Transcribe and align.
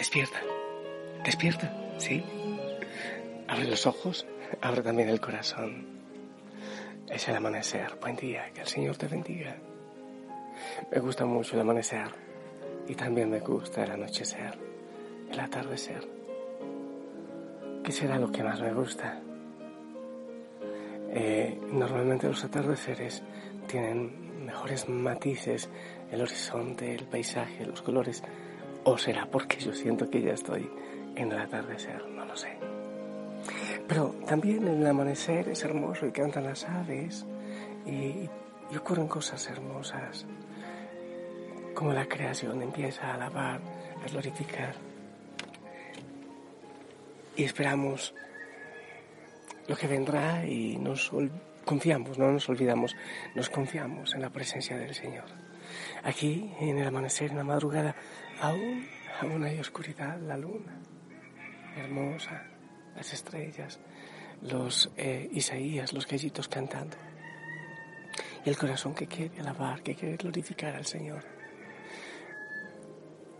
Despierta, 0.00 0.40
despierta, 1.26 1.76
¿sí? 1.98 2.24
Abre 3.46 3.66
los 3.66 3.86
ojos, 3.86 4.26
abre 4.62 4.80
también 4.80 5.10
el 5.10 5.20
corazón. 5.20 5.84
Es 7.06 7.28
el 7.28 7.36
amanecer. 7.36 7.98
Buen 8.00 8.16
día, 8.16 8.50
que 8.54 8.62
el 8.62 8.66
Señor 8.66 8.96
te 8.96 9.08
bendiga. 9.08 9.58
Me 10.90 11.00
gusta 11.00 11.26
mucho 11.26 11.54
el 11.54 11.60
amanecer 11.60 12.08
y 12.88 12.94
también 12.94 13.28
me 13.28 13.40
gusta 13.40 13.84
el 13.84 13.90
anochecer, 13.90 14.56
el 15.30 15.38
atardecer. 15.38 16.08
¿Qué 17.84 17.92
será 17.92 18.18
lo 18.18 18.32
que 18.32 18.42
más 18.42 18.58
me 18.62 18.72
gusta? 18.72 19.20
Eh, 21.10 21.60
normalmente 21.72 22.26
los 22.26 22.42
atardeceres 22.42 23.22
tienen 23.66 24.46
mejores 24.46 24.88
matices, 24.88 25.68
el 26.10 26.22
horizonte, 26.22 26.94
el 26.94 27.04
paisaje, 27.04 27.66
los 27.66 27.82
colores. 27.82 28.22
¿O 28.84 28.96
será 28.96 29.26
porque 29.26 29.58
yo 29.58 29.72
siento 29.72 30.08
que 30.08 30.22
ya 30.22 30.32
estoy 30.32 30.70
en 31.16 31.32
el 31.32 31.38
atardecer? 31.38 32.06
No 32.08 32.24
lo 32.24 32.36
sé. 32.36 32.56
Pero 33.86 34.14
también 34.26 34.66
el 34.66 34.86
amanecer 34.86 35.48
es 35.48 35.62
hermoso 35.64 36.06
y 36.06 36.12
cantan 36.12 36.44
las 36.44 36.64
aves 36.64 37.26
y, 37.86 38.28
y 38.70 38.76
ocurren 38.76 39.08
cosas 39.08 39.48
hermosas, 39.48 40.26
como 41.74 41.92
la 41.92 42.06
creación 42.06 42.62
empieza 42.62 43.08
a 43.08 43.14
alabar, 43.14 43.60
a 44.04 44.08
glorificar. 44.08 44.74
Y 47.36 47.44
esperamos 47.44 48.14
lo 49.66 49.76
que 49.76 49.86
vendrá 49.86 50.44
y 50.46 50.76
nos 50.76 51.10
confiamos, 51.64 52.18
no 52.18 52.32
nos 52.32 52.48
olvidamos, 52.48 52.96
nos 53.34 53.48
confiamos 53.48 54.14
en 54.14 54.22
la 54.22 54.30
presencia 54.30 54.76
del 54.76 54.94
Señor. 54.94 55.26
Aquí, 56.02 56.52
en 56.60 56.78
el 56.78 56.86
amanecer, 56.86 57.30
en 57.30 57.36
la 57.36 57.44
madrugada, 57.44 57.94
aún, 58.40 58.86
aún 59.20 59.44
hay 59.44 59.58
oscuridad, 59.58 60.18
la 60.20 60.36
luna, 60.36 60.80
hermosa, 61.76 62.46
las 62.96 63.12
estrellas, 63.12 63.80
los 64.42 64.90
eh, 64.96 65.28
Isaías, 65.32 65.92
los 65.92 66.06
gallitos 66.06 66.48
cantando. 66.48 66.96
Y 68.44 68.48
el 68.48 68.56
corazón 68.56 68.94
que 68.94 69.06
quiere 69.06 69.40
alabar, 69.40 69.82
que 69.82 69.94
quiere 69.94 70.16
glorificar 70.16 70.74
al 70.74 70.86
Señor. 70.86 71.24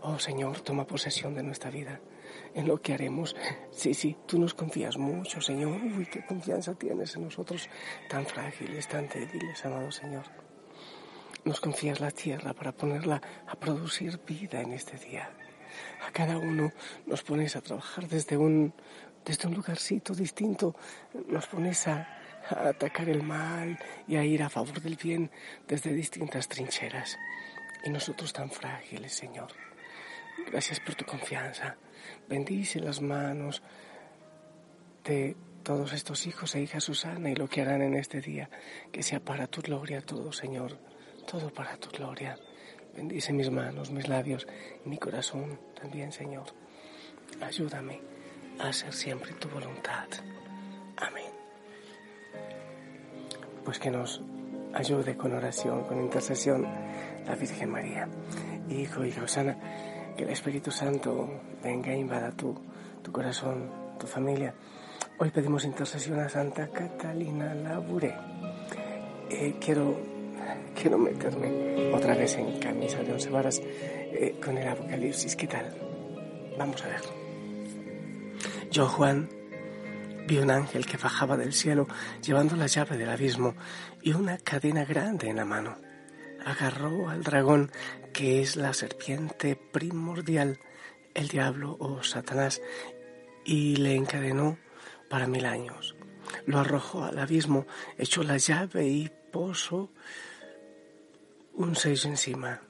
Oh 0.01 0.19
Señor, 0.19 0.61
toma 0.61 0.85
posesión 0.85 1.33
de 1.35 1.43
nuestra 1.43 1.69
vida 1.69 1.99
en 2.53 2.67
lo 2.67 2.81
que 2.81 2.93
haremos. 2.93 3.35
Sí, 3.71 3.93
sí, 3.93 4.17
tú 4.25 4.39
nos 4.39 4.53
confías 4.53 4.97
mucho, 4.97 5.41
Señor. 5.41 5.81
Uy, 5.81 6.05
qué 6.05 6.25
confianza 6.25 6.73
tienes 6.75 7.15
en 7.15 7.23
nosotros, 7.23 7.69
tan 8.09 8.25
frágiles, 8.25 8.87
tan 8.87 9.07
débiles, 9.07 9.63
amado 9.65 9.91
Señor. 9.91 10.50
Nos 11.43 11.59
confías 11.59 11.99
la 11.99 12.11
tierra 12.11 12.53
para 12.53 12.71
ponerla 12.71 13.21
a 13.47 13.55
producir 13.55 14.19
vida 14.27 14.61
en 14.61 14.73
este 14.73 14.97
día. 14.97 15.29
A 16.07 16.11
cada 16.11 16.37
uno 16.37 16.71
nos 17.07 17.23
pones 17.23 17.55
a 17.55 17.61
trabajar 17.61 18.07
desde 18.07 18.37
un, 18.37 18.73
desde 19.25 19.47
un 19.47 19.55
lugarcito 19.55 20.13
distinto. 20.13 20.75
Nos 21.27 21.47
pones 21.47 21.87
a, 21.87 22.07
a 22.49 22.69
atacar 22.69 23.09
el 23.09 23.23
mal 23.23 23.79
y 24.07 24.17
a 24.17 24.23
ir 24.23 24.43
a 24.43 24.49
favor 24.49 24.81
del 24.81 24.97
bien 24.97 25.31
desde 25.67 25.93
distintas 25.93 26.47
trincheras. 26.47 27.17
Y 27.83 27.89
nosotros 27.89 28.31
tan 28.33 28.51
frágiles, 28.51 29.13
Señor. 29.13 29.49
Gracias 30.47 30.79
por 30.79 30.93
tu 30.93 31.05
confianza. 31.05 31.75
Bendice 32.29 32.79
las 32.79 33.01
manos 33.01 33.63
de 35.03 35.35
todos 35.63 35.93
estos 35.93 36.27
hijos 36.27 36.55
e 36.55 36.61
hijas 36.61 36.83
Susana 36.83 37.29
y 37.29 37.35
lo 37.35 37.47
que 37.47 37.61
harán 37.61 37.81
en 37.81 37.95
este 37.95 38.21
día. 38.21 38.49
Que 38.91 39.01
sea 39.01 39.19
para 39.19 39.47
tu 39.47 39.61
gloria 39.61 40.01
todo, 40.01 40.31
Señor. 40.31 40.90
Todo 41.25 41.49
para 41.53 41.77
tu 41.77 41.89
gloria. 41.89 42.37
Bendice 42.95 43.31
mis 43.33 43.49
manos, 43.49 43.89
mis 43.91 44.07
labios 44.07 44.47
mi 44.85 44.97
corazón 44.97 45.59
también, 45.79 46.11
Señor. 46.11 46.45
Ayúdame 47.41 48.01
a 48.59 48.67
hacer 48.67 48.93
siempre 48.93 49.33
tu 49.33 49.47
voluntad. 49.49 50.07
Amén. 50.97 51.31
Pues 53.63 53.79
que 53.79 53.91
nos 53.91 54.21
ayude 54.73 55.15
con 55.15 55.33
oración, 55.33 55.83
con 55.85 56.01
intercesión 56.01 56.67
la 57.25 57.35
Virgen 57.35 57.69
María. 57.69 58.07
Hijo 58.69 59.05
y 59.05 59.11
Susana 59.11 59.57
que 60.15 60.23
el 60.23 60.29
Espíritu 60.29 60.71
Santo 60.71 61.41
venga 61.63 61.91
e 61.91 61.97
invada 61.97 62.31
tu, 62.31 62.55
tu 63.01 63.11
corazón, 63.11 63.69
tu 63.99 64.07
familia. 64.07 64.53
Hoy 65.19 65.29
pedimos 65.29 65.65
intercesión 65.65 66.19
a 66.19 66.29
Santa 66.29 66.67
Catalina 66.67 67.53
Labure. 67.53 68.13
Eh, 69.29 69.55
quiero, 69.59 69.97
quiero 70.81 70.97
meterme 70.97 71.93
otra 71.93 72.15
vez 72.15 72.35
en 72.37 72.59
camisa 72.59 73.03
de 73.03 73.11
once 73.13 73.29
varas 73.29 73.61
eh, 73.63 74.35
con 74.43 74.57
el 74.57 74.67
Apocalipsis. 74.67 75.35
¿Qué 75.35 75.45
tal? 75.45 75.75
Vamos 76.57 76.83
a 76.83 76.87
ver. 76.87 77.01
Yo, 78.71 78.87
Juan, 78.87 79.29
vi 80.27 80.39
un 80.39 80.49
ángel 80.49 80.87
que 80.87 80.97
bajaba 80.97 81.37
del 81.37 81.53
cielo 81.53 81.87
llevando 82.23 82.55
la 82.55 82.65
llave 82.65 82.97
del 82.97 83.09
abismo 83.09 83.53
y 84.01 84.13
una 84.13 84.39
cadena 84.39 84.83
grande 84.83 85.29
en 85.29 85.35
la 85.35 85.45
mano 85.45 85.77
agarró 86.43 87.09
al 87.09 87.21
dragón, 87.21 87.71
que 88.11 88.41
es 88.41 88.55
la 88.55 88.73
serpiente 88.73 89.55
primordial, 89.55 90.57
el 91.13 91.27
diablo 91.27 91.77
o 91.79 92.01
Satanás, 92.01 92.59
y 93.45 93.75
le 93.75 93.93
encadenó 93.93 94.57
para 95.11 95.27
mil 95.27 95.45
años. 95.45 95.95
Lo 96.47 96.57
arrojó 96.57 97.03
al 97.03 97.19
abismo, 97.19 97.67
echó 97.99 98.23
la 98.23 98.37
llave 98.37 98.87
y 98.87 99.11
posó 99.31 99.91
un 101.61 101.75
sello 101.75 102.09
encima. 102.09 102.61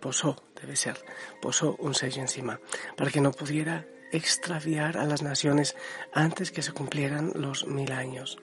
Posó, 0.00 0.42
debe 0.60 0.76
ser, 0.76 1.04
posó 1.40 1.76
un 1.78 1.94
sello 1.94 2.22
encima, 2.22 2.60
para 2.96 3.10
que 3.10 3.20
no 3.20 3.32
pudiera 3.32 3.86
extraviar 4.10 4.98
a 4.98 5.06
las 5.06 5.22
naciones 5.22 5.76
antes 6.12 6.50
que 6.50 6.62
se 6.62 6.72
cumplieran 6.72 7.32
los 7.34 7.66
mil 7.66 7.92
años. 7.92 8.38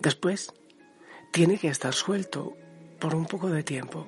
Después, 0.00 0.52
tiene 1.32 1.58
que 1.58 1.68
estar 1.68 1.92
suelto 1.94 2.56
por 2.98 3.14
un 3.14 3.26
poco 3.26 3.50
de 3.50 3.62
tiempo. 3.62 4.06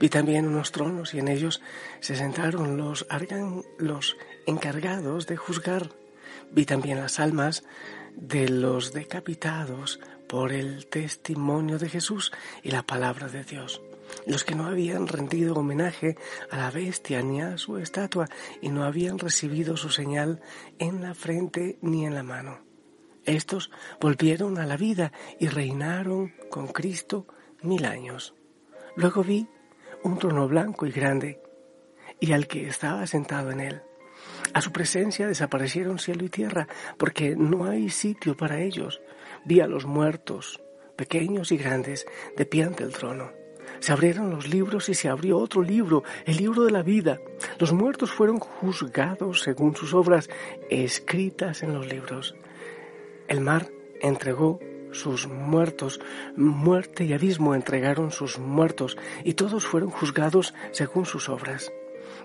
Vi 0.00 0.08
también 0.08 0.46
unos 0.46 0.72
tronos 0.72 1.14
y 1.14 1.18
en 1.18 1.28
ellos 1.28 1.62
se 2.00 2.16
sentaron 2.16 2.76
los, 2.76 3.06
los 3.78 4.16
encargados 4.46 5.26
de 5.26 5.36
juzgar. 5.36 5.90
Vi 6.50 6.66
también 6.66 6.98
las 6.98 7.20
almas 7.20 7.64
de 8.16 8.48
los 8.48 8.92
decapitados 8.92 10.00
por 10.28 10.52
el 10.52 10.86
testimonio 10.86 11.78
de 11.78 11.88
Jesús 11.88 12.32
y 12.62 12.70
la 12.70 12.82
palabra 12.82 13.28
de 13.28 13.44
Dios, 13.44 13.80
los 14.26 14.44
que 14.44 14.54
no 14.54 14.66
habían 14.66 15.06
rendido 15.06 15.54
homenaje 15.54 16.16
a 16.50 16.56
la 16.56 16.70
bestia 16.70 17.22
ni 17.22 17.40
a 17.40 17.58
su 17.58 17.78
estatua 17.78 18.28
y 18.60 18.68
no 18.70 18.84
habían 18.84 19.18
recibido 19.18 19.76
su 19.76 19.90
señal 19.90 20.40
en 20.78 21.02
la 21.02 21.14
frente 21.14 21.78
ni 21.82 22.06
en 22.06 22.14
la 22.14 22.22
mano. 22.22 22.60
Estos 23.24 23.70
volvieron 24.00 24.58
a 24.58 24.66
la 24.66 24.76
vida 24.76 25.12
y 25.38 25.48
reinaron 25.48 26.34
con 26.50 26.68
Cristo 26.68 27.26
mil 27.62 27.84
años. 27.86 28.34
Luego 28.96 29.24
vi 29.24 29.48
un 30.02 30.18
trono 30.18 30.46
blanco 30.46 30.86
y 30.86 30.90
grande, 30.90 31.40
y 32.20 32.32
al 32.32 32.46
que 32.46 32.68
estaba 32.68 33.06
sentado 33.06 33.50
en 33.50 33.60
él. 33.60 33.82
A 34.52 34.60
su 34.60 34.70
presencia 34.72 35.26
desaparecieron 35.26 35.98
cielo 35.98 36.24
y 36.24 36.28
tierra, 36.28 36.68
porque 36.98 37.34
no 37.34 37.64
hay 37.64 37.88
sitio 37.88 38.36
para 38.36 38.60
ellos. 38.60 39.00
Vi 39.44 39.60
a 39.60 39.66
los 39.66 39.86
muertos, 39.86 40.60
pequeños 40.96 41.50
y 41.50 41.56
grandes, 41.56 42.06
de 42.36 42.46
pie 42.46 42.64
ante 42.64 42.84
el 42.84 42.92
trono. 42.92 43.43
Se 43.80 43.92
abrieron 43.92 44.30
los 44.30 44.48
libros 44.48 44.88
y 44.88 44.94
se 44.94 45.08
abrió 45.08 45.38
otro 45.38 45.62
libro, 45.62 46.02
el 46.24 46.36
libro 46.36 46.64
de 46.64 46.70
la 46.70 46.82
vida. 46.82 47.20
Los 47.58 47.72
muertos 47.72 48.10
fueron 48.10 48.38
juzgados 48.38 49.42
según 49.42 49.76
sus 49.76 49.94
obras 49.94 50.28
escritas 50.70 51.62
en 51.62 51.74
los 51.74 51.86
libros. 51.86 52.34
El 53.28 53.40
mar 53.40 53.70
entregó 54.00 54.60
sus 54.92 55.26
muertos, 55.26 56.00
muerte 56.36 57.04
y 57.04 57.12
abismo 57.12 57.54
entregaron 57.54 58.10
sus 58.10 58.38
muertos, 58.38 58.96
y 59.24 59.34
todos 59.34 59.66
fueron 59.66 59.90
juzgados 59.90 60.54
según 60.70 61.04
sus 61.04 61.28
obras. 61.28 61.72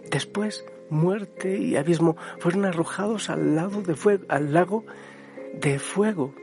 Después, 0.09 0.65
muerte 0.89 1.57
y 1.57 1.75
abismo 1.75 2.15
fueron 2.39 2.65
arrojados 2.65 3.29
al, 3.29 3.55
lado 3.55 3.81
de 3.81 3.95
fuego, 3.95 4.25
al 4.29 4.53
lago 4.53 4.85
de 5.53 5.79
fuego. 5.79 6.33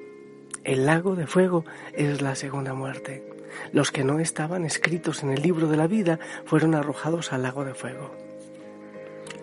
El 0.65 0.87
lago 0.87 1.15
de 1.15 1.27
fuego 1.27 1.65
es 1.93 2.21
la 2.23 2.35
segunda 2.35 2.75
muerte. 2.75 3.36
Los 3.73 3.91
que 3.91 4.05
no 4.05 4.19
estaban 4.19 4.65
escritos 4.65 5.23
en 5.23 5.31
el 5.31 5.43
libro 5.43 5.69
de 5.69 5.77
la 5.77 5.87
vida 5.87 6.19
fueron 6.45 6.75
arrojados 6.75 7.33
al 7.33 7.43
lago 7.43 7.65
de 7.65 7.75
fuego. 7.75 8.15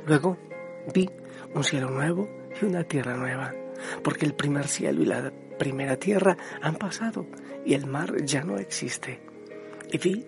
Luego 0.05 0.38
vi 0.94 1.09
un 1.53 1.63
cielo 1.63 1.89
nuevo 1.89 2.29
y 2.61 2.65
una 2.65 2.83
tierra 2.83 3.15
nueva, 3.15 3.53
porque 4.03 4.25
el 4.25 4.33
primer 4.33 4.67
cielo 4.67 5.01
y 5.01 5.05
la 5.05 5.31
primera 5.57 5.97
tierra 5.97 6.38
han 6.61 6.75
pasado 6.75 7.25
y 7.65 7.73
el 7.73 7.85
mar 7.85 8.23
ya 8.23 8.44
no 8.44 8.57
existe. 8.57 9.21
Y 9.91 9.97
vi 9.97 10.25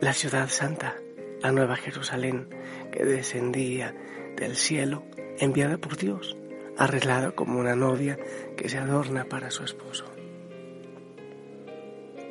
la 0.00 0.12
ciudad 0.12 0.48
santa, 0.48 0.96
la 1.40 1.52
nueva 1.52 1.76
Jerusalén, 1.76 2.48
que 2.90 3.04
descendía 3.04 3.94
del 4.36 4.56
cielo, 4.56 5.04
enviada 5.38 5.78
por 5.78 5.96
Dios, 5.96 6.36
arreglada 6.76 7.32
como 7.32 7.58
una 7.58 7.76
novia 7.76 8.18
que 8.56 8.68
se 8.68 8.78
adorna 8.78 9.24
para 9.24 9.50
su 9.50 9.64
esposo. 9.64 10.06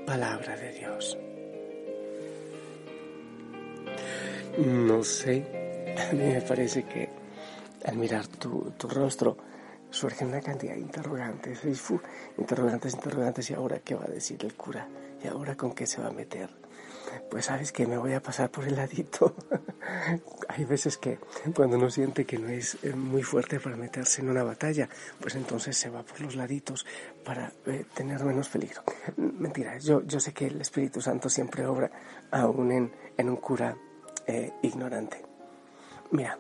Palabra 0.10 0.56
de 0.58 0.72
Dios. 0.72 1.16
No 4.58 5.04
sé, 5.04 5.46
a 5.96 6.14
mí 6.14 6.24
me 6.34 6.42
parece 6.42 6.82
que 6.86 7.08
al 7.86 7.96
mirar 7.96 8.26
tu, 8.26 8.72
tu 8.76 8.88
rostro, 8.88 9.38
surge 9.92 10.26
una 10.26 10.42
cantidad 10.42 10.74
de 10.74 10.80
interrogantes, 10.80 11.64
interrogantes, 12.40 12.96
interrogantes, 12.96 13.52
y 13.52 13.54
ahora 13.54 13.82
qué 13.82 13.94
va 13.94 14.06
a 14.06 14.08
decir 14.08 14.44
el 14.44 14.56
cura, 14.56 14.88
y 15.24 15.28
ahora 15.28 15.56
con 15.56 15.76
qué 15.76 15.86
se 15.86 16.02
va 16.02 16.08
a 16.08 16.12
meter. 16.12 16.50
Pues 17.30 17.46
sabes 17.46 17.72
que 17.72 17.86
me 17.86 17.98
voy 17.98 18.14
a 18.14 18.22
pasar 18.22 18.50
por 18.50 18.66
el 18.68 18.76
ladito. 18.76 19.36
Hay 20.48 20.66
veces 20.66 20.98
que 20.98 21.20
cuando 21.56 21.78
uno 21.78 21.90
siente 21.90 22.26
que 22.26 22.38
no 22.38 22.50
es 22.50 22.78
eh, 22.84 22.94
muy 22.94 23.24
fuerte 23.24 23.60
para 23.60 23.76
meterse 23.76 24.22
en 24.22 24.30
una 24.30 24.44
batalla, 24.44 24.90
pues 25.20 25.36
entonces 25.36 25.78
se 25.78 25.90
va 25.90 26.04
por 26.04 26.22
los 26.22 26.36
laditos 26.36 26.86
para 27.24 27.52
eh, 27.66 27.86
tener 27.94 28.24
menos 28.24 28.50
peligro. 28.50 28.84
Mentira, 29.18 29.78
yo, 29.78 30.02
yo 30.06 30.20
sé 30.20 30.34
que 30.34 30.48
el 30.48 30.62
Espíritu 30.62 31.02
Santo 31.02 31.30
siempre 31.30 31.66
obra 31.66 31.92
aún 32.32 32.72
en, 32.72 32.92
en 33.18 33.30
un 33.30 33.38
cura 33.38 33.76
eh, 34.28 34.52
ignorante. 34.62 35.24
Mira, 36.12 36.38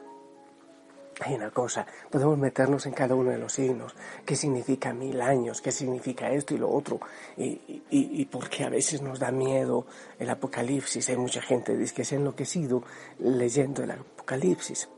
hay 1.19 1.36
una 1.36 1.51
cosa, 1.51 1.86
podemos 2.10 2.38
meternos 2.38 2.86
en 2.86 2.94
cada 2.94 3.16
uno 3.16 3.31
de 3.31 3.38
los 3.38 3.54
signos, 3.54 3.95
qué 4.25 4.36
significa 4.36 4.94
mil 4.94 5.21
años, 5.21 5.62
qué 5.62 5.71
significa 5.71 6.30
esto 6.31 6.54
y 6.54 6.57
lo 6.57 6.69
otro, 6.69 7.00
y, 7.38 7.83
y, 7.89 8.25
porque 8.25 8.63
a 8.63 8.69
veces 8.69 9.01
nos 9.01 9.19
da 9.19 9.31
miedo 9.31 9.86
el 10.18 10.30
apocalipsis, 10.30 11.10
hay 11.10 11.18
mucha 11.18 11.42
gente 11.42 11.77
que 11.94 12.06
se 12.06 12.16
ha 12.16 12.19
enloquecido 12.19 12.83
leyendo 13.19 13.83
el 13.83 13.92
apocalipsis. 13.92 14.89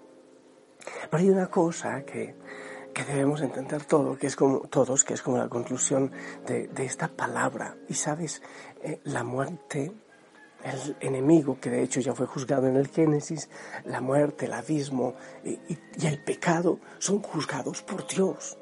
Pero 1.09 1.23
hay 1.23 1.29
una 1.29 1.47
cosa 1.47 2.03
que, 2.03 2.35
que 2.93 3.03
debemos 3.03 3.41
entender 3.41 3.85
todo, 3.85 4.17
que 4.17 4.27
es 4.27 4.35
como, 4.35 4.61
todos, 4.61 5.03
que 5.03 5.13
es 5.13 5.21
como 5.21 5.37
la 5.37 5.49
conclusión 5.49 6.11
de, 6.45 6.67
de 6.67 6.85
esta 6.85 7.07
palabra, 7.07 7.75
y 7.87 7.93
sabes, 7.93 8.41
eh, 8.83 8.99
la 9.03 9.23
muerte 9.23 9.91
el 10.63 10.95
enemigo, 10.99 11.57
que 11.59 11.69
de 11.69 11.83
hecho 11.83 11.99
ya 11.99 12.13
fue 12.13 12.25
juzgado 12.25 12.67
en 12.67 12.75
el 12.75 12.87
Génesis, 12.87 13.49
la 13.85 14.01
muerte, 14.01 14.45
el 14.45 14.53
abismo 14.53 15.15
y, 15.43 15.59
el 16.05 16.23
pecado 16.23 16.79
son 16.99 17.21
juzgados 17.21 17.81
por 17.81 18.07
Dios. 18.07 18.57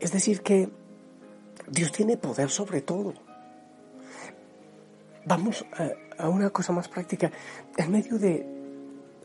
Es 0.00 0.12
decir, 0.12 0.42
que 0.42 0.68
Dios 1.68 1.92
tiene 1.92 2.16
poder 2.16 2.50
sobre 2.50 2.80
todo. 2.80 3.14
Vamos 5.24 5.64
a, 6.18 6.28
una 6.28 6.50
cosa 6.50 6.72
más 6.72 6.88
práctica. 6.88 7.30
En 7.76 7.90
medio 7.90 8.18
de, 8.18 8.57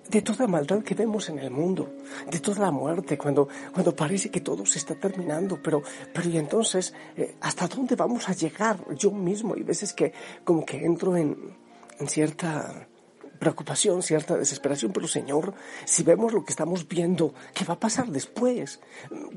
de 0.09 0.21
toda 0.21 0.47
maldad 0.47 0.83
que 0.83 0.95
vemos 0.95 1.29
en 1.29 1.39
el 1.39 1.51
mundo, 1.51 1.93
de 2.29 2.39
toda 2.39 2.61
la 2.61 2.71
muerte, 2.71 3.17
cuando, 3.17 3.47
cuando 3.71 3.95
parece 3.95 4.29
que 4.29 4.41
todo 4.41 4.65
se 4.65 4.79
está 4.79 4.95
terminando, 4.95 5.59
pero, 5.61 5.81
pero 6.13 6.29
y 6.29 6.37
entonces, 6.37 6.93
eh, 7.15 7.35
¿hasta 7.41 7.67
dónde 7.67 7.95
vamos 7.95 8.27
a 8.29 8.33
llegar? 8.33 8.77
Yo 8.95 9.11
mismo, 9.11 9.55
y 9.55 9.63
veces 9.63 9.93
que 9.93 10.13
como 10.43 10.65
que 10.65 10.85
entro 10.85 11.15
en, 11.15 11.37
en 11.99 12.07
cierta 12.07 12.87
preocupación, 13.39 14.01
cierta 14.01 14.37
desesperación, 14.37 14.91
pero 14.91 15.07
Señor, 15.07 15.53
si 15.85 16.03
vemos 16.03 16.33
lo 16.33 16.43
que 16.43 16.51
estamos 16.51 16.87
viendo, 16.87 17.33
¿qué 17.53 17.65
va 17.65 17.75
a 17.75 17.79
pasar 17.79 18.07
después? 18.07 18.79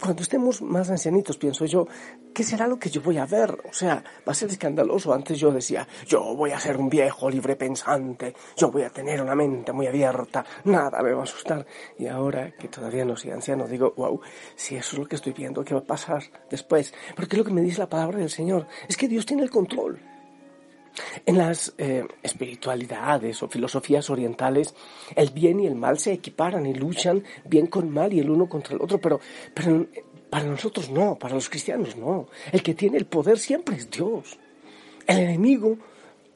Cuando 0.01 0.23
estemos 0.23 0.63
más 0.63 0.91
ancianitos, 0.91 1.37
pienso 1.37 1.65
yo, 1.67 1.87
¿qué 2.35 2.45
será 2.45 2.67
lo 2.67 2.79
que 2.79 2.91
yo 2.91 3.01
voy 3.01 3.19
a 3.19 3.27
ver? 3.27 3.59
O 3.69 3.73
sea, 3.73 4.05
va 4.27 4.33
a 4.33 4.35
ser 4.35 4.51
escandaloso. 4.51 5.13
Antes 5.13 5.39
yo 5.39 5.51
decía, 5.51 5.87
yo 6.07 6.35
voy 6.35 6.53
a 6.53 6.61
ser 6.61 6.77
un 6.77 6.89
viejo 6.89 7.29
libre 7.31 7.57
pensante, 7.57 8.35
yo 8.57 8.71
voy 8.71 8.83
a 8.83 8.91
tener 8.91 9.21
una 9.23 9.35
mente 9.35 9.73
muy 9.73 9.87
abierta, 9.87 10.45
nada 10.65 11.03
me 11.03 11.13
va 11.13 11.21
a 11.21 11.25
asustar. 11.25 11.67
Y 11.99 12.07
ahora 12.07 12.53
que 12.53 12.69
todavía 12.69 13.05
no 13.05 13.17
soy 13.17 13.31
anciano, 13.31 13.67
digo, 13.67 13.95
wow, 13.97 14.21
si 14.55 14.77
eso 14.77 14.97
es 14.97 14.99
lo 14.99 15.07
que 15.07 15.17
estoy 15.17 15.33
viendo, 15.33 15.65
¿qué 15.65 15.75
va 15.75 15.81
a 15.81 15.85
pasar 15.85 16.23
después? 16.51 16.93
Porque 17.15 17.37
lo 17.37 17.45
que 17.45 17.53
me 17.53 17.63
dice 17.63 17.79
la 17.79 17.89
palabra 17.89 18.19
del 18.19 18.31
Señor 18.31 18.67
es 18.89 18.97
que 18.97 19.09
Dios 19.09 19.27
tiene 19.27 19.43
el 19.43 19.51
control. 19.51 20.16
En 21.25 21.39
las 21.39 21.75
eh, 21.79 22.07
espiritualidades 22.23 23.43
o 23.43 23.49
filosofías 23.49 24.09
orientales, 24.11 24.75
el 25.15 25.31
bien 25.31 25.61
y 25.61 25.67
el 25.67 25.75
mal 25.75 25.99
se 25.99 26.13
equiparan 26.13 26.67
y 26.67 26.75
luchan 26.75 27.25
bien 27.45 27.67
con 27.67 27.91
mal 27.91 28.13
y 28.13 28.21
el 28.21 28.31
uno 28.31 28.49
contra 28.49 28.75
el 28.75 28.83
otro, 28.83 29.01
pero, 29.01 29.21
para 30.31 30.45
nosotros 30.45 30.91
no, 30.91 31.19
para 31.19 31.35
los 31.35 31.49
cristianos 31.49 31.97
no. 31.97 32.29
El 32.53 32.63
que 32.63 32.75
tiene 32.75 32.99
el 32.99 33.07
poder 33.07 33.39
siempre 33.39 33.77
es 33.77 33.91
Dios. 33.91 34.39
El 35.07 35.19
enemigo, 35.19 35.79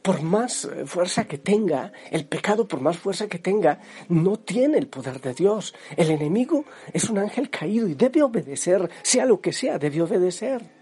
por 0.03 0.23
más 0.23 0.65
eh, 0.65 0.87
fuerza 0.87 1.25
que 1.25 1.39
tenga, 1.39 1.93
el 2.11 2.27
pecado, 2.27 2.67
por 2.69 2.81
más 2.81 2.97
fuerza 2.97 3.29
que 3.29 3.39
tenga, 3.39 3.81
no 4.09 4.39
tiene 4.39 4.79
el 4.79 4.87
poder 4.87 5.21
de 5.21 5.35
Dios. 5.35 5.75
El 5.97 6.11
enemigo 6.11 6.65
es 6.93 7.11
un 7.11 7.19
ángel 7.19 7.51
caído 7.51 7.89
y 7.89 7.95
debe 7.95 8.23
obedecer, 8.23 8.89
sea 9.03 9.27
lo 9.27 9.41
que 9.41 9.53
sea, 9.53 9.79
debe 9.79 10.03
obedecer. 10.03 10.80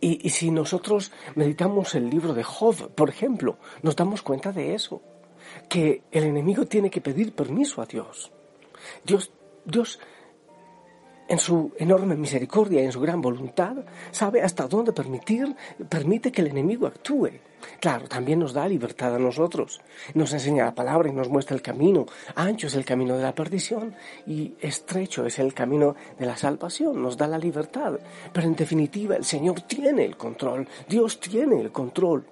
Y, 0.00 0.28
si 0.30 0.50
nosotros 0.50 1.12
meditamos 1.34 1.94
el 1.94 2.08
libro 2.10 2.34
de 2.34 2.42
Job, 2.42 2.90
por 2.94 3.08
ejemplo, 3.08 3.58
nos 3.82 3.96
damos 3.96 4.22
cuenta 4.22 4.52
de 4.52 4.74
eso, 4.74 5.02
que 5.68 6.02
el 6.10 6.24
enemigo 6.24 6.66
tiene 6.66 6.90
que 6.90 7.00
pedir 7.00 7.34
permiso 7.34 7.80
a 7.82 7.86
Dios. 7.86 8.30
Dios, 9.04 9.30
Dios 9.64 9.98
en 11.28 11.38
su 11.38 11.72
enorme 11.78 12.16
misericordia 12.16 12.82
y 12.82 12.86
en 12.86 12.92
su 12.92 13.00
gran 13.00 13.20
voluntad, 13.20 13.76
sabe 14.10 14.42
hasta 14.42 14.66
dónde 14.66 14.92
permitir, 14.92 15.54
permite 15.88 16.32
que 16.32 16.40
el 16.40 16.48
enemigo 16.48 16.86
actúe. 16.86 17.30
Claro, 17.80 18.08
también 18.08 18.38
nos 18.38 18.52
da 18.52 18.66
libertad 18.66 19.14
a 19.14 19.18
nosotros. 19.18 19.80
Nos 20.14 20.32
enseña 20.32 20.64
la 20.64 20.74
palabra 20.74 21.08
y 21.08 21.12
nos 21.12 21.28
muestra 21.28 21.54
el 21.54 21.62
camino. 21.62 22.06
Ancho 22.34 22.68
es 22.68 22.74
el 22.74 22.84
camino 22.84 23.16
de 23.16 23.22
la 23.22 23.34
perdición 23.34 23.94
y 24.26 24.54
estrecho 24.60 25.26
es 25.26 25.38
el 25.38 25.52
camino 25.54 25.94
de 26.18 26.26
la 26.26 26.36
salvación. 26.36 27.02
Nos 27.02 27.16
da 27.16 27.26
la 27.26 27.38
libertad. 27.38 27.98
Pero 28.32 28.46
en 28.46 28.56
definitiva, 28.56 29.16
el 29.16 29.24
Señor 29.24 29.62
tiene 29.62 30.04
el 30.04 30.16
control. 30.16 30.66
Dios 30.88 31.20
tiene 31.20 31.60
el 31.60 31.70
control. 31.72 32.24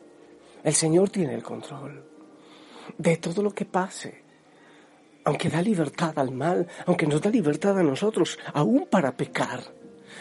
El 0.62 0.74
Señor 0.74 1.10
tiene 1.10 1.34
el 1.34 1.42
control 1.42 2.02
de 2.98 3.16
todo 3.16 3.42
lo 3.42 3.52
que 3.52 3.64
pase 3.64 4.25
aunque 5.26 5.50
da 5.50 5.60
libertad 5.60 6.16
al 6.18 6.30
mal, 6.30 6.68
aunque 6.86 7.06
nos 7.06 7.20
da 7.20 7.30
libertad 7.30 7.76
a 7.76 7.82
nosotros, 7.82 8.38
aún 8.54 8.86
para 8.88 9.16
pecar. 9.16 9.60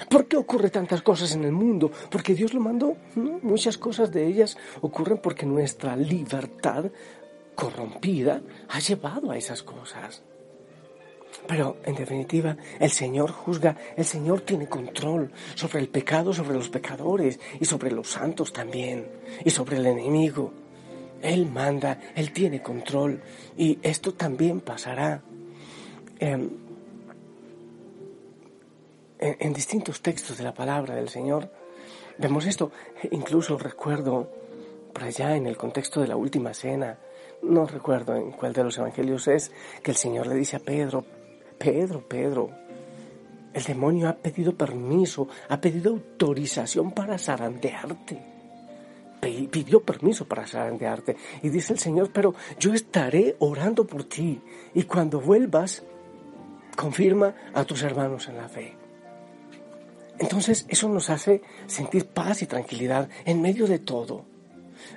¿Por 0.10 0.28
qué 0.28 0.36
ocurre 0.36 0.72
tantas 0.72 1.04
cosas 1.04 1.34
en 1.36 1.44
el 1.46 1.52
mundo? 1.52 1.92
Porque 2.10 2.34
Dios 2.34 2.54
lo 2.54 2.60
mandó. 2.60 2.98
Muchas 3.16 3.78
cosas 3.78 4.12
de 4.12 4.26
ellas 4.28 4.58
ocurren 4.82 5.20
porque 5.20 5.46
nuestra 5.46 5.96
libertad 5.96 6.86
corrompida 7.54 8.42
ha 8.68 8.80
llevado 8.80 9.30
a 9.30 9.38
esas 9.38 9.62
cosas. 9.62 10.24
Pero, 11.48 11.78
en 11.86 11.96
definitiva, 11.96 12.58
el 12.80 12.90
Señor 12.90 13.32
juzga, 13.32 13.78
el 13.96 14.06
Señor 14.06 14.42
tiene 14.42 14.68
control 14.68 15.32
sobre 15.54 15.80
el 15.80 15.90
pecado, 15.90 16.34
sobre 16.34 16.56
los 16.56 16.70
pecadores 16.70 17.40
y 17.60 17.66
sobre 17.66 17.92
los 17.92 18.10
santos 18.10 18.52
también, 18.52 19.08
y 19.46 19.52
sobre 19.52 19.78
el 19.78 19.86
enemigo. 19.86 20.65
Él 21.26 21.48
manda, 21.48 22.00
Él 22.16 22.32
tiene 22.32 22.62
control 22.62 23.22
y 23.58 23.80
esto 23.82 24.14
también 24.14 24.62
pasará. 24.62 25.22
Em, 26.20 26.50
en, 29.20 29.54
distintos 29.54 30.02
textos 30.02 30.38
de 30.38 30.44
la 30.44 30.54
palabra 30.54 30.96
del 30.96 31.10
Señor 31.10 31.52
vemos 32.18 32.46
esto. 32.46 32.72
Incluso 33.12 33.58
recuerdo 33.58 34.30
por 34.94 35.04
allá 35.04 35.36
en 35.36 35.48
el 35.48 35.58
contexto 35.58 36.02
de 36.02 36.08
la 36.08 36.16
última 36.16 36.54
cena, 36.54 37.00
no 37.42 37.66
recuerdo 37.66 38.16
en 38.16 38.32
cuál 38.32 38.54
de 38.54 38.64
los 38.64 38.78
evangelios 38.78 39.28
es, 39.28 39.52
que 39.84 39.92
el 39.92 39.98
Señor 39.98 40.28
le 40.28 40.36
dice 40.36 40.58
a 40.58 40.60
Pedro, 40.60 41.04
Pedro, 41.58 42.08
Pedro, 42.08 42.50
el 43.54 43.64
demonio 43.64 44.10
ha 44.10 44.14
pedido 44.14 44.54
permiso, 44.54 45.28
ha 45.50 45.60
pedido 45.60 45.92
autorización 45.92 46.92
para 46.92 47.18
zarandearte 47.18 48.35
pidió 49.52 49.82
permiso 49.82 50.26
para 50.26 50.44
arte 50.44 51.18
Y 51.42 51.50
dice 51.50 51.74
el 51.74 51.80
Señor, 51.80 52.12
pero 52.12 52.36
yo 52.60 52.74
estaré 52.74 53.36
orando 53.40 53.86
por 53.86 54.04
ti. 54.04 54.42
Y 54.74 54.84
cuando 54.84 55.20
vuelvas, 55.20 55.84
confirma 56.76 57.36
a 57.54 57.64
tus 57.64 57.84
hermanos 57.84 58.28
en 58.28 58.38
la 58.38 58.50
fe. 58.50 58.76
Entonces 60.20 60.66
eso 60.70 60.88
nos 60.90 61.10
hace 61.10 61.42
sentir 61.68 62.08
paz 62.08 62.42
y 62.42 62.46
tranquilidad 62.46 63.10
en 63.26 63.42
medio 63.42 63.68
de 63.68 63.80
todo. 63.80 64.26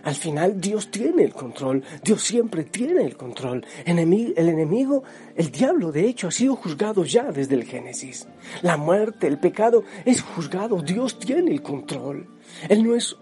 Al 0.03 0.15
final 0.15 0.61
Dios 0.61 0.91
tiene 0.91 1.25
el 1.25 1.33
control, 1.33 1.83
Dios 2.03 2.23
siempre 2.23 2.65
tiene 2.65 3.03
el 3.03 3.17
control. 3.17 3.65
el 3.85 3.99
enemigo, 3.99 5.03
el 5.35 5.51
diablo 5.51 5.93
de 5.93 6.07
hecho 6.07 6.29
ha 6.29 6.31
sido 6.31 6.57
juzgado 6.57 7.05
ya 7.05 7.33
desde 7.33 7.55
el 7.55 7.65
Génesis. 7.65 8.29
La 8.63 8.77
muerte, 8.77 9.27
el 9.27 9.39
pecado 9.39 9.85
es 10.05 10.23
juzgado, 10.23 10.83
Dios 10.83 11.19
tiene 11.19 11.51
el 11.53 11.63
control. 11.63 12.29
Él 12.69 12.85
no 12.85 12.95
es 12.95 13.17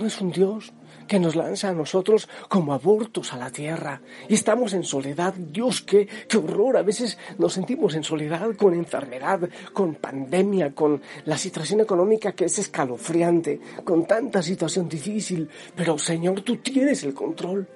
no 0.00 0.06
es 0.06 0.20
un 0.20 0.32
Dios 0.32 0.72
que 1.06 1.18
nos 1.18 1.36
lanza 1.36 1.68
a 1.68 1.74
nosotros 1.74 2.28
como 2.48 2.72
abortos 2.72 3.32
a 3.32 3.36
la 3.36 3.50
tierra. 3.50 4.00
Y 4.28 4.34
estamos 4.34 4.72
en 4.72 4.82
soledad. 4.82 5.34
Dios, 5.34 5.82
qué, 5.82 6.08
qué 6.28 6.38
horror. 6.38 6.76
A 6.76 6.82
veces 6.82 7.18
nos 7.36 7.52
sentimos 7.52 7.94
en 7.94 8.04
soledad 8.04 8.56
con 8.56 8.74
enfermedad, 8.74 9.40
con 9.72 9.96
pandemia, 9.96 10.74
con 10.74 11.02
la 11.26 11.36
situación 11.36 11.80
económica 11.80 12.32
que 12.32 12.46
es 12.46 12.58
escalofriante, 12.58 13.60
con 13.84 14.06
tanta 14.06 14.42
situación 14.42 14.88
difícil. 14.88 15.48
Pero 15.76 15.98
Señor, 15.98 16.40
tú 16.40 16.56
tienes 16.56 17.04
el 17.04 17.12
control. 17.12 17.68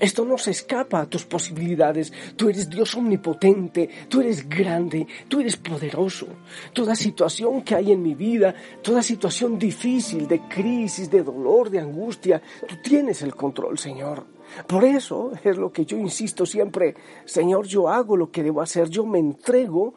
Esto 0.00 0.24
no 0.24 0.38
se 0.38 0.50
escapa 0.52 1.02
a 1.02 1.06
tus 1.06 1.26
posibilidades. 1.26 2.10
Tú 2.34 2.48
eres 2.48 2.70
Dios 2.70 2.94
omnipotente, 2.94 3.88
tú 4.08 4.22
eres 4.22 4.48
grande, 4.48 5.06
tú 5.28 5.40
eres 5.40 5.58
poderoso. 5.58 6.26
Toda 6.72 6.96
situación 6.96 7.62
que 7.62 7.74
hay 7.74 7.92
en 7.92 8.02
mi 8.02 8.14
vida, 8.14 8.54
toda 8.82 9.02
situación 9.02 9.58
difícil, 9.58 10.26
de 10.26 10.40
crisis, 10.48 11.10
de 11.10 11.22
dolor, 11.22 11.68
de 11.68 11.80
angustia, 11.80 12.40
tú 12.66 12.76
tienes 12.82 13.20
el 13.20 13.34
control, 13.34 13.78
Señor. 13.78 14.24
Por 14.66 14.84
eso 14.84 15.32
es 15.44 15.56
lo 15.56 15.70
que 15.70 15.84
yo 15.84 15.96
insisto 15.96 16.46
siempre, 16.46 16.94
Señor, 17.24 17.66
yo 17.66 17.88
hago 17.88 18.16
lo 18.16 18.30
que 18.30 18.42
debo 18.42 18.62
hacer, 18.62 18.88
yo 18.88 19.04
me 19.04 19.18
entrego 19.18 19.94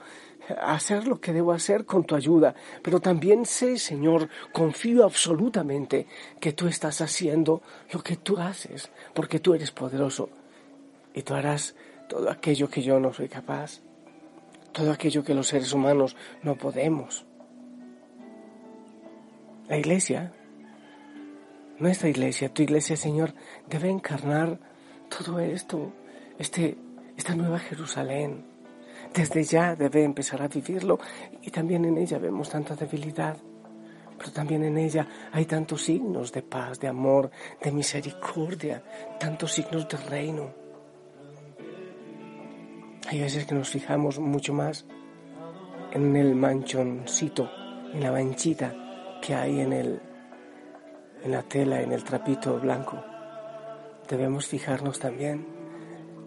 hacer 0.62 1.08
lo 1.08 1.20
que 1.20 1.34
debo 1.34 1.52
hacer 1.52 1.86
con 1.86 2.04
tu 2.04 2.16
ayuda, 2.16 2.56
pero 2.82 3.00
también 3.00 3.46
sé, 3.46 3.78
Señor, 3.78 4.30
confío 4.52 5.04
absolutamente 5.04 6.08
que 6.40 6.54
tú 6.54 6.68
estás 6.68 7.02
haciendo 7.02 7.62
lo 7.92 8.02
que 8.02 8.18
tú 8.18 8.38
haces, 8.38 8.90
porque 9.14 9.40
tú 9.40 9.54
eres 9.54 9.72
poderoso 9.72 10.30
y 11.14 11.22
tú 11.22 11.34
harás 11.34 11.76
todo 12.10 12.30
aquello 12.30 12.70
que 12.70 12.82
yo 12.82 13.00
no 13.00 13.14
soy 13.14 13.30
capaz, 13.30 13.82
todo 14.72 14.92
aquello 14.92 15.24
que 15.24 15.34
los 15.34 15.48
seres 15.48 15.74
humanos 15.74 16.16
no 16.42 16.56
podemos. 16.56 17.26
La 19.68 19.78
iglesia, 19.78 20.34
nuestra 21.80 22.10
iglesia, 22.10 22.54
tu 22.54 22.64
iglesia, 22.64 22.98
Señor, 22.98 23.34
debe 23.68 23.90
encarnar 23.90 24.60
todo 25.10 25.40
esto, 25.40 25.94
este, 26.38 26.78
esta 27.16 27.36
nueva 27.36 27.60
Jerusalén. 27.60 28.53
Desde 29.14 29.44
ya 29.44 29.76
debe 29.76 30.04
empezar 30.04 30.42
a 30.42 30.48
vivirlo 30.48 30.98
y 31.44 31.52
también 31.52 31.86
en 31.86 32.00
ella 32.00 32.18
vemos 32.18 32.50
tanta 32.50 32.76
debilidad, 32.76 33.38
pero 34.18 34.32
también 34.32 34.64
en 34.64 34.76
ella 34.80 35.08
hay 35.32 35.46
tantos 35.46 35.84
signos 35.84 36.32
de 36.32 36.42
paz, 36.42 36.80
de 36.80 36.88
amor, 36.88 37.30
de 37.62 37.72
misericordia, 37.72 38.84
tantos 39.20 39.52
signos 39.52 39.88
de 39.88 39.98
reino. 39.98 40.54
Hay 43.08 43.20
veces 43.20 43.46
que 43.46 43.54
nos 43.54 43.70
fijamos 43.70 44.18
mucho 44.18 44.52
más 44.52 44.88
en 45.92 46.16
el 46.16 46.34
manchoncito, 46.34 47.52
en 47.94 48.02
la 48.02 48.12
manchita 48.12 48.74
que 49.22 49.36
hay 49.36 49.60
en, 49.60 49.74
el, 49.74 50.02
en 51.24 51.32
la 51.32 51.44
tela, 51.44 51.82
en 51.84 51.92
el 51.92 52.04
trapito 52.04 52.60
blanco. 52.60 53.00
Debemos 54.10 54.48
fijarnos 54.48 54.98
también 54.98 55.46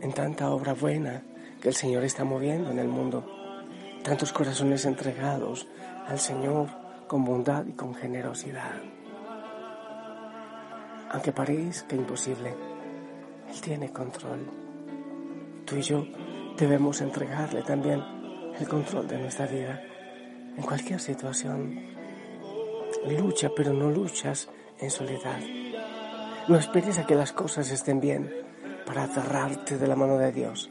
en 0.01 0.13
tanta 0.13 0.51
obra 0.51 0.73
buena 0.73 1.25
que 1.67 1.71
el 1.71 1.75
Señor 1.75 2.05
está 2.05 2.23
moviendo 2.23 2.71
en 2.71 2.79
el 2.79 2.87
mundo. 2.87 3.25
Tantos 4.05 4.33
corazones 4.33 4.85
entregados 4.85 5.67
al 6.07 6.21
Señor 6.21 6.69
con 7.09 7.25
bondad 7.25 7.67
y 7.67 7.73
con 7.73 7.93
generosidad. 7.93 8.81
Aunque 11.11 11.33
parezca 11.33 11.97
imposible, 11.97 12.55
Él 13.51 13.61
tiene 13.61 13.91
control. 13.91 14.49
Tú 15.65 15.75
y 15.75 15.83
yo 15.83 16.07
debemos 16.57 17.01
entregarle 17.01 17.63
también 17.63 18.01
el 18.61 18.69
control 18.69 19.09
de 19.09 19.19
nuestra 19.19 19.49
vida 19.49 19.83
en 20.57 20.63
cualquier 20.63 21.01
situación. 21.01 21.81
Lucha, 23.09 23.51
pero 23.57 23.73
no 23.73 23.91
luchas 23.91 24.49
en 24.79 24.93
soledad. 24.93 25.41
No 26.47 26.59
esperes 26.59 27.01
a 27.01 27.07
que 27.07 27.17
las 27.17 27.33
cosas 27.33 27.73
estén 27.73 27.99
bien 27.99 28.33
para 28.87 29.03
aferrarte 29.03 29.79
de 29.79 29.87
la 29.89 29.97
mano 29.97 30.17
de 30.17 30.31
Dios. 30.31 30.71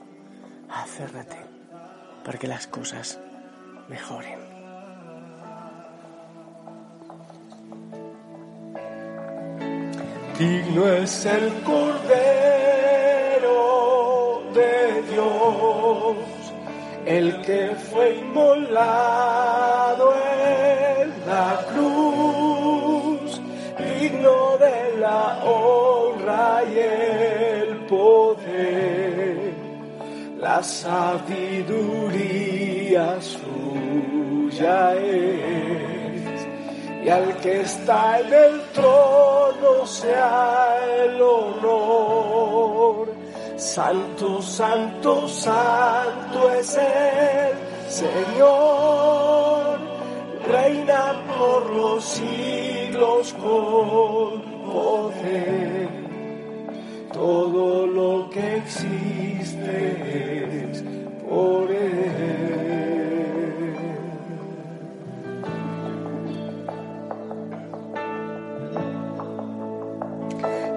Aférrate 0.75 1.37
para 2.23 2.37
que 2.37 2.47
las 2.47 2.67
cosas 2.67 3.19
mejoren. 3.87 4.39
Digno 10.37 10.87
es 10.89 11.25
el 11.25 11.53
Cordero 11.63 12.45
Dios, 15.11 16.17
el 17.05 17.41
que 17.41 17.75
fue 17.91 18.15
inmolado 18.17 19.34
la 30.55 30.63
sabiduría 30.63 31.77
suya 33.19 34.95
es, 34.95 36.47
y 37.03 37.09
al 37.09 37.35
que 37.41 37.59
está 37.59 38.21
en 38.21 38.33
el 38.33 38.61
trono 38.71 39.85
sea 39.85 40.77
el 41.03 41.21
honor 41.21 43.09
Santo, 43.57 44.41
santo, 44.41 45.27
santo 45.27 46.49
es 46.51 46.77
el 46.77 47.53
Señor, 47.89 49.77
reina 50.47 51.21
por 51.37 51.69
los 51.69 52.01
siglos 52.03 53.33
con 53.33 54.41
poder. 54.71 56.04
Todo 57.15 57.87
lo 57.87 58.29
que 58.29 58.57
existe 58.57 59.71
es 60.69 60.83
por 61.23 61.71
él. 61.71 61.95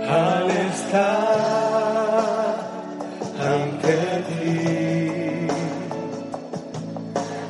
Al 0.09 0.51
estar 0.51 1.39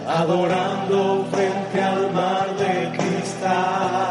adorando 0.08 1.26
frente 1.30 1.82
al 1.82 2.12
mar 2.12 2.56
de 2.56 2.90
cristal, 2.96 4.07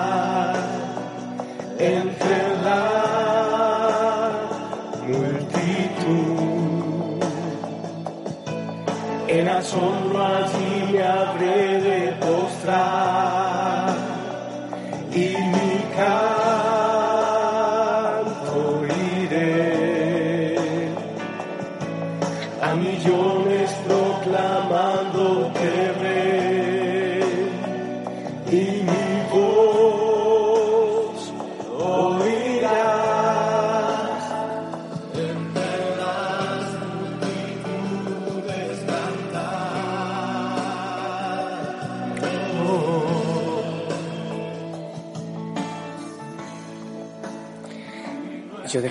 En 9.58 9.64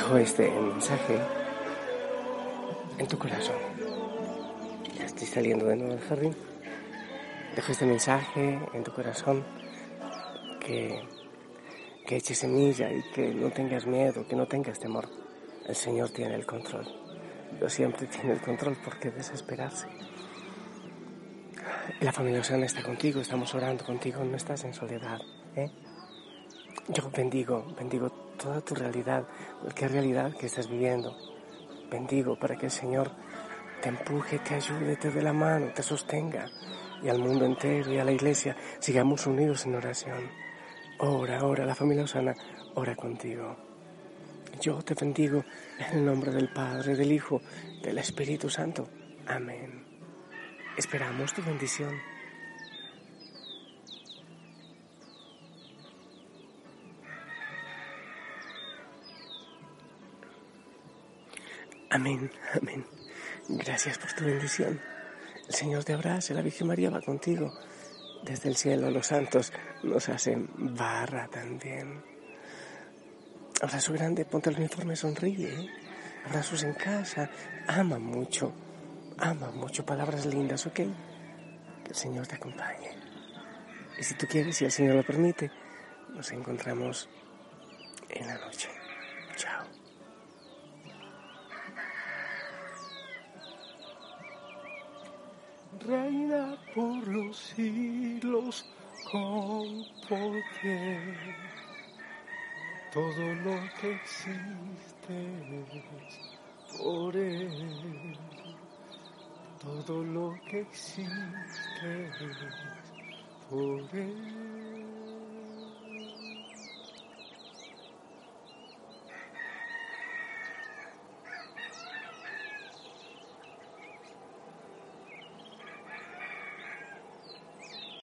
dejo 0.06 0.18
este 0.18 0.48
mensaje 0.48 1.18
en 2.96 3.08
tu 3.08 3.18
corazón. 3.18 3.56
Ya 4.96 5.04
estoy 5.04 5.26
saliendo 5.26 5.66
de 5.66 5.74
nuevo 5.74 5.94
del 5.94 6.04
jardín. 6.04 6.36
Dejo 7.56 7.72
este 7.72 7.86
mensaje 7.86 8.60
en 8.72 8.84
tu 8.84 8.92
corazón 8.92 9.44
que, 10.60 11.02
que 12.06 12.16
eche 12.18 12.36
semilla 12.36 12.88
y 12.92 13.02
que 13.14 13.34
no 13.34 13.50
tengas 13.50 13.84
miedo, 13.86 14.28
que 14.28 14.36
no 14.36 14.46
tengas 14.46 14.78
temor. 14.78 15.08
El 15.66 15.74
Señor 15.74 16.10
tiene 16.10 16.36
el 16.36 16.46
control. 16.46 16.86
Dios 17.58 17.72
siempre 17.72 18.06
tiene 18.14 18.34
el 18.34 18.40
control, 18.40 18.76
porque 18.84 19.10
desesperarse? 19.10 19.88
La 22.00 22.12
familia 22.12 22.42
Osana 22.42 22.66
está 22.66 22.84
contigo, 22.84 23.20
estamos 23.20 23.52
orando 23.56 23.84
contigo, 23.84 24.22
no 24.22 24.36
estás 24.36 24.62
en 24.62 24.72
soledad. 24.72 25.20
¿eh? 25.56 25.68
Yo 26.90 27.10
bendigo, 27.10 27.74
bendigo 27.76 28.25
toda 28.46 28.60
tu 28.60 28.76
realidad, 28.76 29.24
cualquier 29.60 29.90
realidad 29.90 30.32
que 30.36 30.46
estés 30.46 30.68
viviendo. 30.68 31.16
Bendigo 31.90 32.38
para 32.38 32.54
que 32.54 32.66
el 32.66 32.70
Señor 32.70 33.10
te 33.82 33.88
empuje, 33.88 34.38
te 34.38 34.54
ayude, 34.54 34.94
te 34.94 35.10
dé 35.10 35.20
la 35.20 35.32
mano, 35.32 35.72
te 35.74 35.82
sostenga 35.82 36.46
y 37.02 37.08
al 37.08 37.18
mundo 37.18 37.44
entero 37.44 37.92
y 37.92 37.98
a 37.98 38.04
la 38.04 38.12
iglesia 38.12 38.56
sigamos 38.78 39.26
unidos 39.26 39.66
en 39.66 39.74
oración. 39.74 40.30
Ora, 41.00 41.44
ora, 41.44 41.66
la 41.66 41.74
familia 41.74 42.04
Osana 42.04 42.34
ora 42.74 42.94
contigo. 42.94 43.56
Yo 44.60 44.80
te 44.82 44.94
bendigo 44.94 45.44
en 45.80 45.98
el 45.98 46.04
nombre 46.04 46.30
del 46.30 46.52
Padre, 46.52 46.94
del 46.94 47.10
Hijo, 47.10 47.42
del 47.82 47.98
Espíritu 47.98 48.48
Santo. 48.48 48.88
Amén. 49.26 49.84
Esperamos 50.76 51.34
tu 51.34 51.42
bendición. 51.42 52.15
Amén, 61.96 62.30
amén. 62.52 62.84
Gracias 63.48 63.96
por 63.96 64.12
tu 64.12 64.26
bendición. 64.26 64.78
El 65.48 65.54
Señor 65.54 65.82
te 65.82 65.94
abraza, 65.94 66.34
la 66.34 66.42
Virgen 66.42 66.66
María 66.66 66.90
va 66.90 67.00
contigo. 67.00 67.50
Desde 68.22 68.50
el 68.50 68.56
cielo 68.56 68.90
los 68.90 69.06
santos 69.06 69.50
nos 69.82 70.06
hacen 70.10 70.46
barra 70.58 71.26
también. 71.28 72.02
Abrazo 73.62 73.94
grande, 73.94 74.26
ponte 74.26 74.50
el 74.50 74.56
uniforme, 74.56 74.94
sonríe. 74.94 75.70
abrazos 76.26 76.64
en 76.64 76.74
casa, 76.74 77.30
ama 77.66 77.98
mucho, 77.98 78.52
ama 79.16 79.50
mucho, 79.52 79.86
palabras 79.86 80.26
lindas, 80.26 80.66
¿ok? 80.66 80.74
Que 80.74 80.90
el 81.88 81.96
Señor 81.96 82.26
te 82.26 82.34
acompañe. 82.34 82.90
Y 83.98 84.02
si 84.02 84.12
tú 84.16 84.26
quieres, 84.26 84.54
si 84.54 84.66
el 84.66 84.70
Señor 84.70 84.96
lo 84.96 85.02
permite, 85.02 85.50
nos 86.10 86.30
encontramos 86.30 87.08
en 88.10 88.26
la 88.26 88.34
noche. 88.34 88.75
Reina 95.80 96.56
por 96.74 97.06
los 97.06 97.36
siglos 97.36 98.64
con 99.10 99.84
poder. 100.08 101.16
Todo 102.92 103.34
lo 103.44 103.58
que 103.80 103.92
existe 103.92 105.16
es 105.52 106.78
por 106.78 107.16
Él. 107.16 108.16
Todo 109.60 110.02
lo 110.02 110.34
que 110.48 110.60
existe 110.60 112.06
es 112.20 112.36
por 113.50 113.96
Él. 113.96 114.85